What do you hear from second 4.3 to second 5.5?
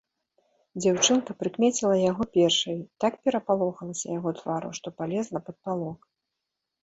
твару, што палезла